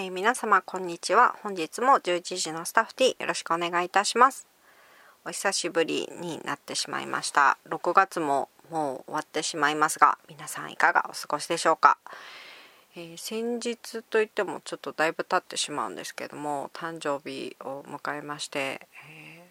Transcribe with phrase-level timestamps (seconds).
[0.00, 1.34] えー、皆様こんにちは。
[1.42, 4.46] 本日も11時のスタッフ T よろしくお願いいたします。
[5.24, 7.58] お久しぶりになってしまいました。
[7.68, 11.98] 6月ももう終わってしまいますが皆さんいかがお過ごしでしょうか、
[12.94, 19.42] えー、先日といってもちょっとだいぶ経ってしまうんですけども誕生日を迎えまして、え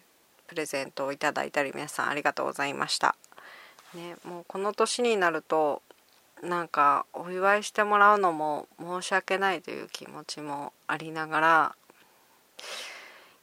[0.46, 3.16] ー、プレゼントをいただいたり皆さんありがとうございました。
[3.92, 5.82] ね、もうこの年になると
[6.42, 11.74] なんかお祝いしてもらうのも申し訳ないという気持ちもありながら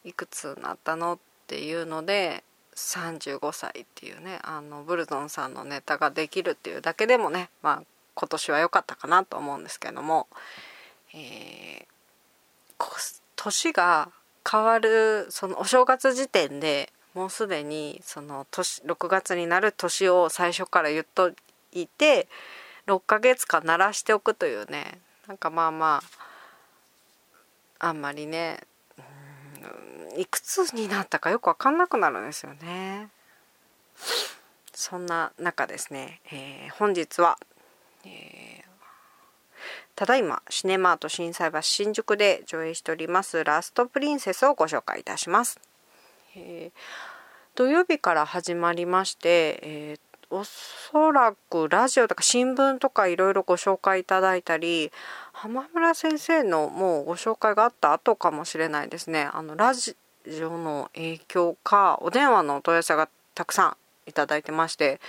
[0.03, 2.43] いくつになったのっていうので
[2.75, 10.27] 35歳っていうねあのブルゾンさんのネタができるっていうだけでもねまあ今年は良かったかなと思うんですけども、
[11.13, 14.09] えー、年が
[14.49, 21.31] 変わるそのお正月時点でもうすでにその年6月になる年を最初から言っと
[21.71, 22.27] いて
[22.87, 26.01] 6ヶ月間鳴らしておくというねなんかまあま
[27.79, 28.59] ああんまりね
[30.17, 33.09] いくつになったかよく分かんなくなるんですよね。
[34.73, 37.37] そんな中ですね、えー、本日は、
[38.05, 38.63] えー、
[39.95, 45.59] ただいまシネマート心斎橋新宿で上映しておりますラストプリンセスをご紹介いたします。
[46.35, 49.97] えー、土曜日から始まりまして、え
[50.35, 54.91] おそらくラジオとか新聞とかいろいろご紹介いただいたり
[55.31, 59.29] 浜村先生のもうご紹介があった後かもしれないですね。
[59.31, 59.95] あのラジ
[60.43, 63.77] オの影響かお電話のお問い合わせがたくさん
[64.09, 64.99] いただいてまして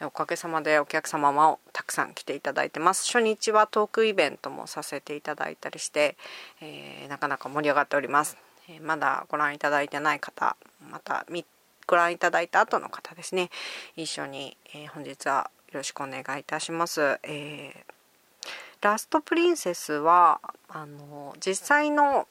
[0.00, 3.06] おかげさまでお客様もたくさん来ていただいてます。
[3.06, 6.16] 初日はトークイベントもさせていただいたりして、
[6.60, 8.36] えー、なかなか盛り上がっております、
[8.68, 10.56] えー、まだご覧いただいてない方
[10.88, 11.44] また見
[11.86, 13.50] ご覧いただいた後の方ですね。
[13.96, 17.74] 一緒に、えー、本日はよろしくお願いいたします、えー、
[18.80, 22.26] ラストプリンセスはあの実際の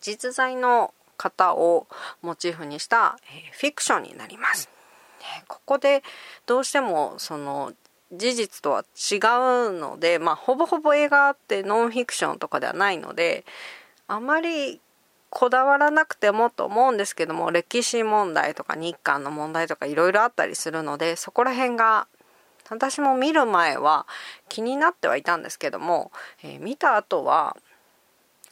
[0.00, 1.86] 実在の方を
[2.22, 4.68] モチーフにした、えー、フィクションになります、
[5.48, 6.02] ここで
[6.46, 7.72] どうしてもその
[8.12, 13.44] 事実とは違うので、まあ、ほぼほぼ映画ってノンフィクションとかではないので
[14.06, 14.80] あまり
[15.30, 22.06] こだわらなくてもと思うんですけども歴史問題とか日韓の問題とかいろいろあったりするのでそこら辺が
[22.70, 24.06] 私も見る前は
[24.48, 26.10] 気になってはいたんですけども、
[26.42, 27.56] えー、見た後は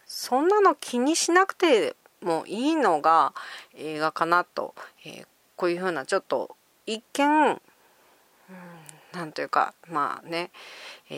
[0.06, 3.32] そんなの気にしなくてもいいのが
[3.76, 4.74] 映画かなと、
[5.04, 6.56] えー、こういうふうなちょっと
[6.86, 7.60] 一見
[9.12, 10.50] 何というかまあね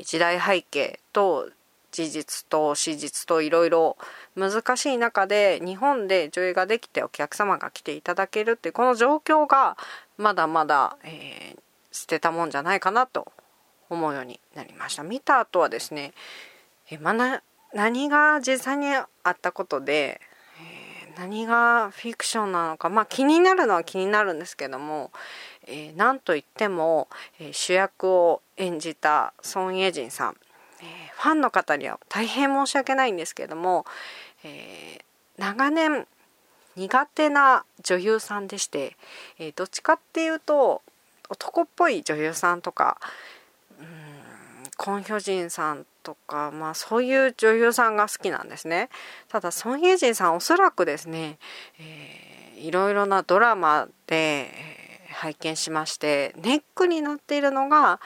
[0.05, 1.51] 時代背景と
[1.97, 3.97] 事実と史実といろいろ
[4.35, 9.79] 難しい中で日本で上映ができてお客様が来ていただけるってこの状況が
[10.19, 11.59] まだまだ、えー、
[11.91, 13.33] 捨てたもんじゃないかなと
[13.89, 15.05] 思うようになりました。
[15.05, 16.13] 見た後はですね、
[16.91, 17.43] えまな
[17.73, 20.21] 何が実際にあったことで、
[21.09, 25.13] えー、何がフィクションなのかまあ気になるのは気になるんですけども、
[25.67, 27.09] えー、なんといっても、
[27.41, 30.37] えー、主役を演じたソン・イェジンさん。
[31.17, 33.87] ファンの方には大変申し訳ないんですけれども、
[34.45, 35.01] え、
[35.39, 36.07] 長年
[36.77, 38.97] 苦手な女優さんでして、
[39.39, 40.83] え、どっちかっていうと
[41.29, 42.99] 男っぽい女優さんとか
[43.81, 43.87] うん
[44.77, 48.91] コン・ヒョジンさんとか、まあ、そういう女優さんが好きなんですね。
[49.29, 51.39] ただソン・イェジンさんおそらくですね、
[51.81, 54.51] えー、いろいろなドラマで、
[55.17, 58.01] 拝見しましてネックになっているのが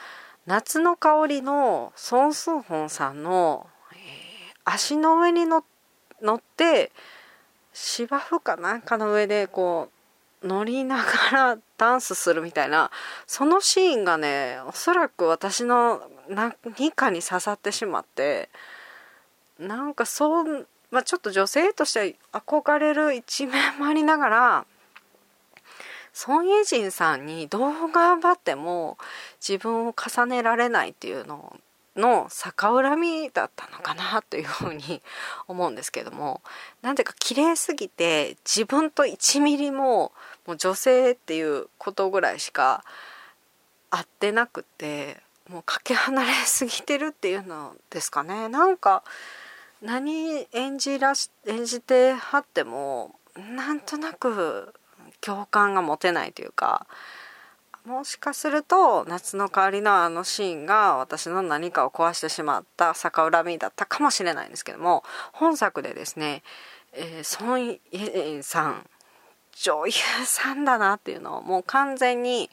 [0.51, 3.97] 夏の香りのソン・スンホンさんの、えー、
[4.65, 6.91] 足の上に乗って
[7.71, 9.87] 芝生かなんかの上でこ
[10.43, 12.91] う乗りながらダンスするみたいな
[13.27, 16.51] そのシーンがねおそらく私の何
[16.91, 18.49] かに刺さってしまって
[19.57, 24.65] なんかそう、まあ、ちょっと女性として憧れる一面もありながら
[26.13, 28.97] ソン・イェジンさんにどう頑張っても
[29.39, 31.59] 自分を重ねられないっていうの
[31.95, 35.01] の逆恨みだったのかなというふうに
[35.47, 36.41] 思うんですけども
[36.81, 40.13] なんでか綺麗すぎて自分と1ミリも
[40.47, 42.83] もう女性っていうことぐらいしか
[43.89, 45.17] 合ってなくて
[45.49, 48.47] もうかけ離れすぎてるっていうのですかね。
[48.47, 49.03] なんか
[49.81, 54.73] 何演じらし演じてはってもなんとなく
[55.21, 56.85] 共感が持てないというか
[57.85, 65.03] もしかすると夏の香りのあのシーンが私の何かを壊してしまった逆恨みだったかもしれないんですけども
[65.33, 66.43] 本作でですね、
[66.93, 68.85] えー、ソン・イェンさん
[69.53, 69.93] 女優
[70.25, 72.49] さんだなっていうのをもう完全に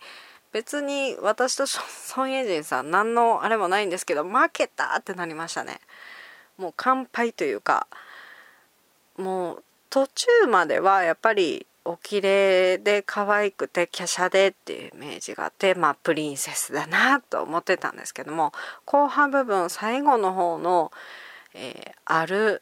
[0.52, 5.80] 別に私とソン・イェジンさん何のあれもないんですけど負けたってなりましたね。
[6.56, 7.86] もう乾杯というか
[9.16, 18.52] もう途中まではやっぱりお綺麗で可愛くて華奢でっていうイメージがあってまあプリンセスだなと思ってたんですけども
[18.84, 20.92] 後半部分最後の方の、
[21.54, 22.60] えー、ある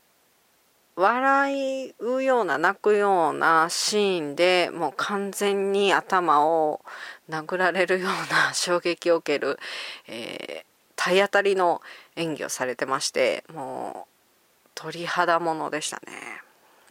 [0.95, 6.83] 笑うような泣くようなシーンでもう完全に頭を
[7.29, 9.59] 殴られるような衝撃を受ける、
[10.07, 10.65] えー、
[10.95, 11.83] 体当たりの
[12.15, 16.13] 演技をされてましてもう鳥肌ものでしたね。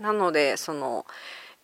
[0.02, 1.06] なのでその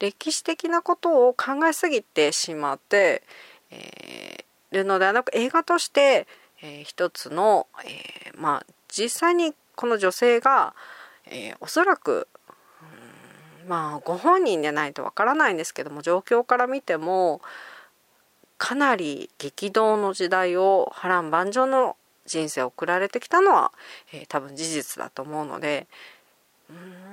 [0.02, 3.22] 歴史的なことを考えすぎてしまって、
[3.70, 6.28] えー、るのではなく映画として、
[6.64, 10.74] えー、一つの、えー、まあ実際にこの女性が、
[11.28, 12.28] えー、おそらく
[13.68, 17.42] まあご本人でないとわからないんですけども状況から見ても
[18.58, 21.96] かなり激動の時代を波乱万丈の
[22.26, 23.72] 人生を送られてきたのは、
[24.14, 25.88] えー、多分事実だと思うので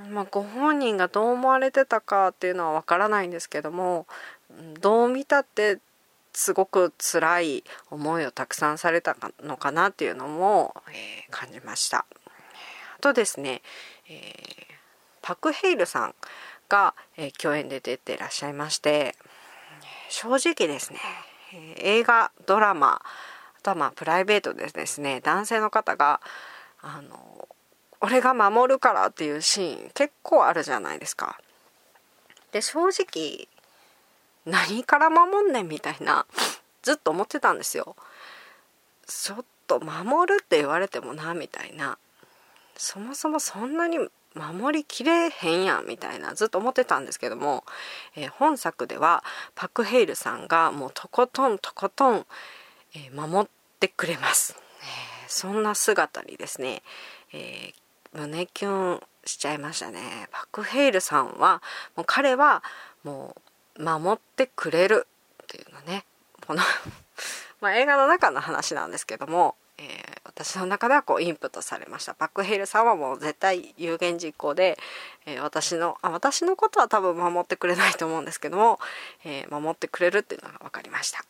[0.05, 4.07] うんまあ、ご本人がどう思われてたかっていうのはわからないんですけども
[4.81, 5.79] どう見たって
[6.33, 12.07] すごく辛い思いをたくさんされたのかなっていうのも、えー、感じました。
[12.97, 13.63] あとですね、
[14.09, 14.67] えー、
[15.21, 16.15] パク・ヘイルさん
[16.69, 19.17] が、えー、共演で出ていらっしゃいまして
[20.09, 20.99] 正直ですね、
[21.53, 26.21] え映画ドラマあとはまあプライベートでですね男性の方が
[26.81, 27.49] あの
[28.01, 31.39] 俺が守るからっていうシーン結構あるじゃないですか。
[32.53, 33.49] で正直
[34.47, 36.27] 何から守んねんみたいな
[36.83, 37.97] ずっと思ってたんですよ。
[39.07, 41.99] ちょっと守るって言われてもなみたいな
[42.77, 43.99] そもそもそんなに
[44.35, 47.65] 守りきれへんやんみたいなずっと思ってたんですけども、
[48.15, 49.25] えー、本作では
[49.55, 52.27] パク・ヘイルさんがもうとことんとことん、
[52.95, 53.51] えー、守っ
[53.81, 56.83] てくれます、えー、そんな姿にですね、
[57.33, 57.73] え
[58.13, 60.29] 胸キュンしちゃいましたね。
[60.31, 61.63] パク・ヘイルさんは
[61.97, 62.63] もう彼は
[63.05, 63.37] も
[63.77, 65.07] う守ってくれる
[65.45, 66.05] っていうのね。
[66.47, 66.63] この
[67.61, 72.15] ま、映画の中の話なんですけども、えー、私の中ではこうインプットされました。
[72.15, 74.79] パク・ヘイルさんはもう絶対有言実行で、
[75.27, 78.81] えー、私のあ私のことは多分守ってくれないと思うんですけども、
[79.25, 81.25] えー、守ってくれるっていうのが分かりました。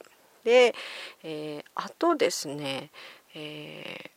[0.45, 0.75] で、
[1.23, 2.91] えあとですね、
[3.35, 4.11] え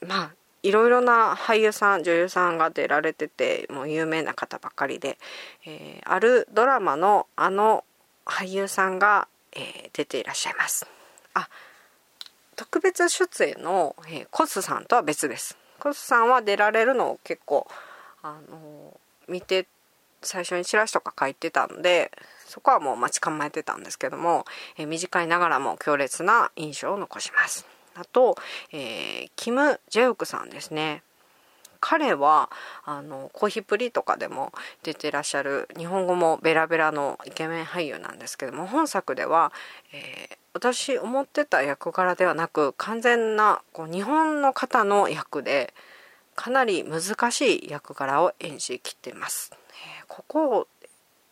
[0.00, 5.18] まあいろいろな俳優さん女優さんが出られててもう有名な方ばっかりで、
[5.66, 7.84] えー、あるドラマのあの
[8.24, 10.86] 俳優さんが、えー、出ていらっしゃいます。
[11.34, 11.48] あ
[12.54, 15.56] 特別出演の、えー、コスさんとは別です。
[15.80, 17.66] コスさんは出られるのを結構
[18.22, 19.66] あの見て
[20.22, 22.12] 最初にチラシとか書いてたんで
[22.46, 24.44] そこはもう待ち構えてたんですけども、
[24.76, 27.66] え短いながらも強烈な印象を残します。
[27.94, 28.36] あと、
[28.72, 31.02] えー、キム・ジェウクさんですね
[31.82, 32.48] 彼は
[32.84, 34.52] あのコーヒープリとかでも
[34.84, 39.52] 出てらっしゃる日本語もベラベラのイケメン俳優なんですけども本作では、
[39.92, 45.74] えー、私思ってた役柄ではなく完全なこう日本の方の役で
[46.36, 49.50] かなり難しい役柄を演じきってます。
[49.52, 50.68] えー、ここを、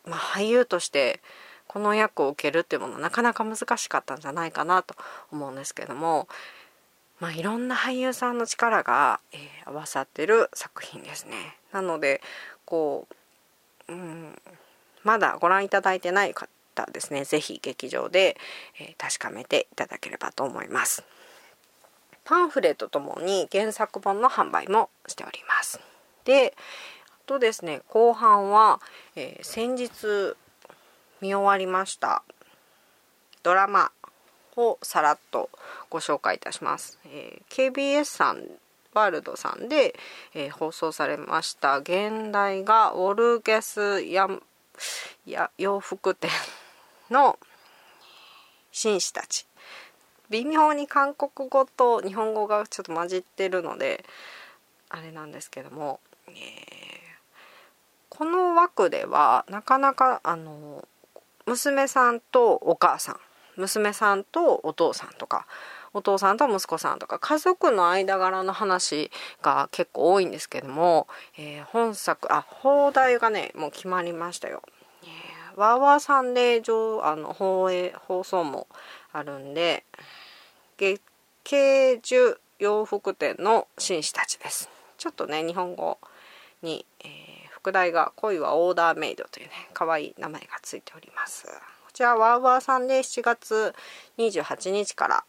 [0.05, 1.21] まあ、俳優として
[1.71, 4.93] この役を受けるっていうものはなかなか難しかったんじゃないかなと
[5.31, 6.27] 思うんですけども、
[7.21, 11.55] まあ、いろんな俳優さんの力が、えー、合わさってる作品ですね。
[11.71, 12.19] なので
[12.65, 13.07] こ
[13.87, 14.37] う、うん、
[15.05, 16.49] まだご覧いただいてない方
[16.91, 18.35] ですね是非劇場で、
[18.77, 21.05] えー、確かめていただければと思います。
[22.25, 25.79] パンフレットともに原作本の販売もしております。
[26.25, 26.53] で
[27.07, 28.81] あとですね後半は、
[29.15, 30.35] えー、先日
[31.21, 32.23] 見終わりました。
[33.43, 33.91] ドラマ
[34.55, 35.49] をさらっと
[35.89, 38.43] ご紹介いたします、えー、KBS さん
[38.93, 39.95] ワールドさんで、
[40.33, 44.27] えー、放送されました現代がウォルゲスや
[45.25, 46.29] や洋服店
[47.09, 47.37] の
[48.71, 49.45] 紳士たち。
[50.29, 54.05] 微妙に韓国語と日本語がちょっと混じってるので
[54.87, 55.99] あれなんですけども、
[56.29, 56.33] えー、
[58.07, 60.87] この枠ではなかなかあの
[61.51, 63.19] 娘さんとお母さん
[63.57, 65.45] 娘さんとお父さんとか
[65.93, 74.61] お父さんと息子さんとか家族の間柄の話が結構多いんですけども、えー、本作あ放題がねもう決まりましたよ。
[75.03, 78.67] えー、ワーワーサンデー上あの放映放送も
[79.11, 79.83] あるんで
[80.77, 81.01] 月
[81.43, 84.69] 経樹洋服店の紳士たちです。
[84.97, 85.97] ちょっとね日本語
[86.61, 87.30] に、えー
[87.61, 91.45] 副題が恋はオーダーメイドというね可愛い名前がついております。
[91.45, 91.51] こ
[91.93, 93.75] ちらワーワーさんで7月
[94.17, 95.23] 28日から、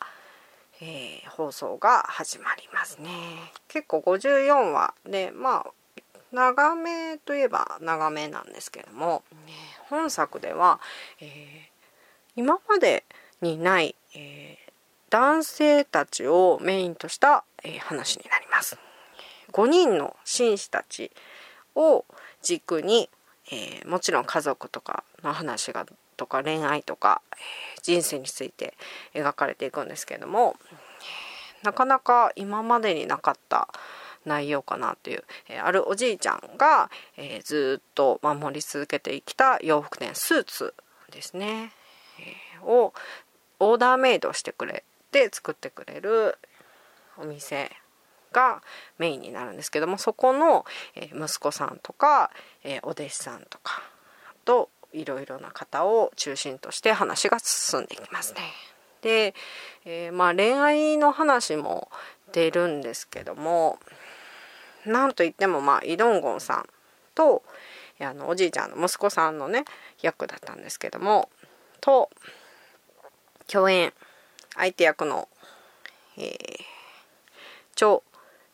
[0.81, 3.11] えー、放送が始まりますね。
[3.69, 5.73] 結構54話でまあ
[6.33, 9.23] 長めといえば長めなんですけども、
[9.91, 10.81] 本作では、
[11.21, 11.29] えー、
[12.37, 13.05] 今まで
[13.43, 14.73] にない、えー、
[15.11, 18.79] 男性たちをメインとした、えー、話になります。
[19.53, 21.13] 5人の紳士たち
[21.75, 22.05] を
[22.43, 23.09] 軸に、
[23.51, 25.87] えー、もちろん家族とかの話が
[26.17, 28.75] とか恋愛とか、えー、人生について
[29.15, 30.57] 描かれていくんですけども
[31.63, 33.69] なかなか今までになかった
[34.25, 40.75] 内容かなという、えー、あるおじいちゃんが、えー、ずっと守り続けてきた洋服店スーツ
[41.11, 41.73] ですね、
[42.21, 42.93] えー、を
[43.59, 46.37] オーダーメイドしてくれて作ってくれる
[47.19, 47.71] お店
[48.33, 48.63] が
[48.99, 50.65] メインになるんですけどもそこの、
[50.97, 52.31] 息子さんとか、
[52.83, 53.83] お弟子さんとか
[54.45, 58.41] といろいろな方を中心として話が進んでいきますね。
[59.03, 59.35] で、
[59.85, 61.91] えー、まあ恋愛の話も
[62.33, 63.79] 出るんですけども
[64.87, 66.69] なんといってもまあイ・ドンゴンさん
[67.15, 67.43] と
[68.01, 69.65] あのおじいちゃんの息子さんのね
[70.01, 71.29] 役だったんですけども
[71.81, 72.11] と
[73.47, 73.93] 共演
[74.57, 75.29] 相手役の、
[76.17, 76.37] えー、
[77.75, 78.03] チョ・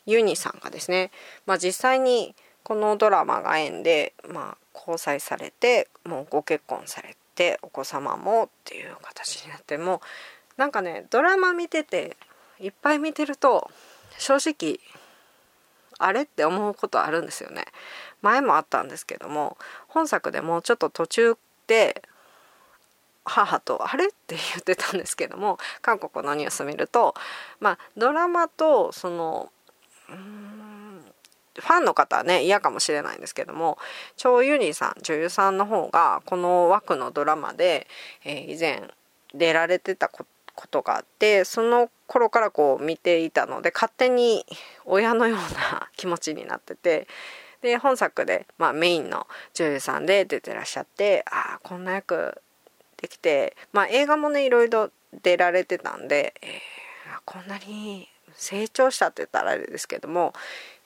[0.08, 1.10] ユニさんがですね、
[1.44, 10.00] まあ、実際にこのドラマが縁で、まあ、交際されてもうご結婚されてお子様もっていう形になっても
[10.56, 12.16] なんかねドラマ見てて
[12.58, 13.70] いっぱい見てると
[14.18, 14.80] 正直
[15.98, 17.64] あれって思うことあるんですよね。
[18.22, 21.36] 前もあったんですけども本作でもちょっと途中
[21.66, 22.02] で
[23.24, 27.14] 母と「あれ?」って言ってたんですけども韓国のニュース見ると
[27.60, 29.52] まあドラマとその
[30.10, 30.38] うん
[31.60, 33.78] ファンの方はね嫌かもしれないんですけども
[34.16, 37.86] チョウ・ユニさん女優さんの方がこの枠のドラマで、
[38.24, 38.82] えー、以前
[39.34, 40.24] 出られてたこ
[40.70, 44.44] とがあってその頃からこう見ていたので勝手に
[44.86, 47.06] 親のような気持ちになってて
[47.60, 52.40] で本作で、まあ、メインの女優さんで出てらっしゃってああこんな役
[52.96, 54.90] できて、まあ、映画もねいろいろ
[55.22, 56.50] 出られてたんで、えー、
[57.24, 58.08] こんなに
[58.38, 60.32] 成長したって言ったらあれですけども、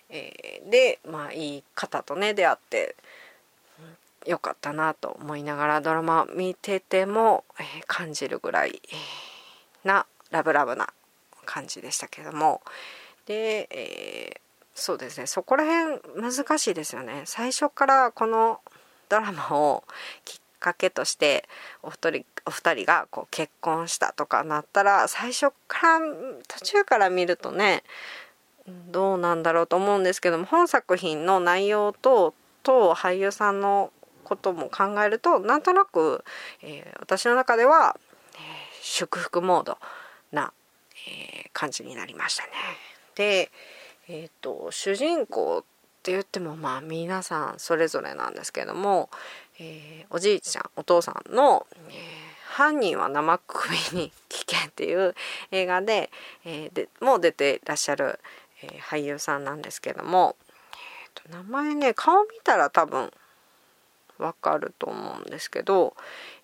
[0.09, 2.97] えー、でまあいい方とね出会って
[4.27, 8.81] よかったなと思いながらドラマ見てても、えー、感じるぐらい
[9.85, 10.89] なラブラブな
[11.45, 12.63] 感じでしたけども。
[13.27, 14.41] で、えー、
[14.75, 17.23] そうですねそこら辺難しいですよね。
[17.27, 18.61] 最初からこの
[19.09, 19.85] ドラマを
[20.25, 21.49] きっかけとして
[21.83, 26.07] お二人お二人がこう結婚したとかなったら最初から
[26.49, 27.83] 途中から見るとね
[28.91, 33.93] どうなんだろうと思うんですけども本作品の内容とと俳優さんの
[34.25, 36.25] ことも考えるとなんとなく、
[36.63, 37.97] えー、私の中では、
[38.35, 38.41] えー、
[38.81, 39.79] 祝福モード
[40.31, 40.53] な、
[41.09, 42.51] えー、感じになりましたね。
[43.15, 43.51] で、
[44.09, 45.65] えーと、主人公っ
[46.03, 49.11] て言ってもまあ皆さんそれぞれなんですけども、
[49.59, 51.95] えー、おじいちゃんお父さんの、えー、
[52.53, 55.15] 犯人は生首に危険」っていう
[55.51, 56.11] 映画で,、
[56.45, 58.21] えー、でもう出てらっしゃる、
[58.63, 63.11] えー、俳優さんなんですけども、えーと、名前ね顔見たら多分
[64.19, 65.97] わかると思うんですけど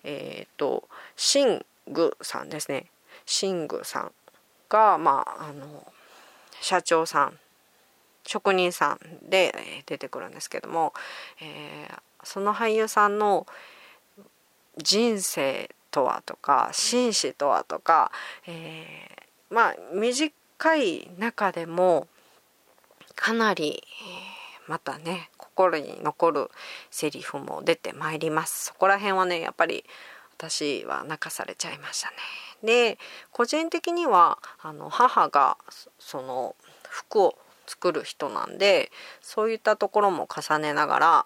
[0.03, 2.87] えっ、ー、とシングさんですね。
[3.25, 4.11] シングさん
[4.67, 5.93] がまああの
[6.61, 7.39] 社長さん
[8.25, 10.93] 職人さんで出てくるんですけども、
[11.39, 13.45] えー、その俳優さんの
[14.77, 18.11] 人生とはとか紳士とはとか、
[18.47, 20.31] えー、まあ短
[20.77, 22.07] い中でも
[23.15, 23.83] かなり、
[24.67, 26.51] またね心に残る
[26.91, 28.65] セリフも出てまいります。
[28.65, 29.83] そこら辺はねやっぱり
[30.37, 32.15] 私は泣かされちゃいましたね。
[32.63, 32.97] で
[33.31, 35.57] 個人的にはあの母が
[35.97, 36.55] その
[36.89, 38.91] 服を作る人なんで
[39.21, 41.25] そういったところも重ねながら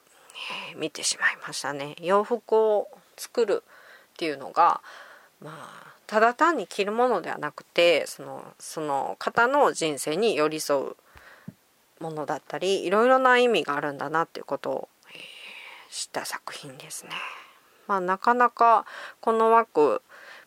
[0.75, 1.95] 見てしまいましたね。
[1.99, 3.63] 洋服を作る
[4.13, 4.81] っていうのが
[5.41, 10.95] まあただ単に着るものではなくてそのその方の人生に寄り添う
[11.99, 15.17] ものだったりいろいろな意味があるんだなっていうことを、えー、
[15.91, 17.11] 知った作品ですね。
[17.87, 18.85] まあ、なかなか
[19.19, 20.01] この枠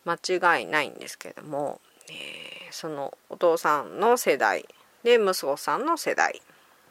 [0.04, 4.66] 間違いないんですけども、えー、そのお父さんの世代
[5.02, 6.40] で息子さんの世代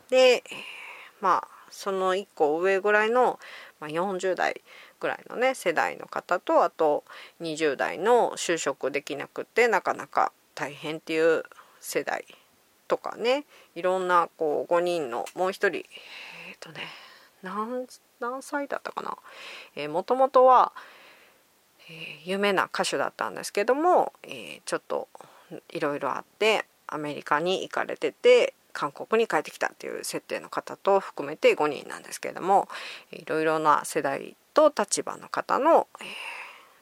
[0.10, 0.44] で、
[1.22, 3.40] まあその1個上ぐらいの、
[3.80, 4.62] まあ、40代
[5.06, 7.04] ぐらいのね世代の方とあと
[7.40, 11.44] 20代の就職できなくてなかなか大変っていう
[11.80, 12.26] 世代
[12.88, 13.46] とかね
[13.76, 15.86] いろんなこう5人のもう一人えっ、
[16.60, 16.82] とね
[17.44, 17.86] 何
[18.20, 19.16] 何歳だったかな、
[19.76, 20.72] えー、もともとは、
[21.88, 25.08] えー、有名な歌手だったんですけども、えー、ちょっと
[25.70, 32.68] いろいろあってアメリカに行かれてて韓国に帰ってきたっていう設定の方と含めて5人なんですけれども
[33.12, 36.08] いろいろな世代と立場の方の、えー、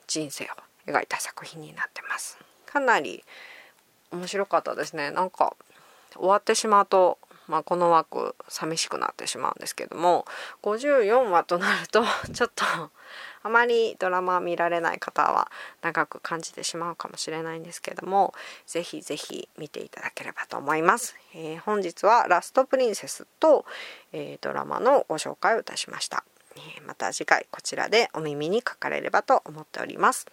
[0.07, 0.47] 人生を
[0.87, 2.37] 描いた作品になってます。
[2.65, 3.23] かなり
[4.11, 5.11] 面白かったですね。
[5.11, 5.55] なんか
[6.15, 10.25] 終わってしまうと、まあ、この枠寂しくなってしまうんですけども
[10.61, 12.03] 54話となると
[12.33, 12.63] ちょっと
[13.45, 15.51] あまりドラマ見られない方は
[15.81, 18.33] 長く感じてしまうかもしれないんですけども
[18.65, 23.65] ぜひぜひ見ていただければと思います、えー、本日はラストプリンセスと、
[24.13, 26.23] えー、ドラマのご紹介をいたしました、
[26.85, 30.27] また次回こちらでお耳にかかれればと思っております。